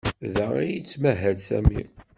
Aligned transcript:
Da 0.35 0.45
ay 0.61 0.69
yettmahal 0.75 1.37
Sami. 1.47 1.81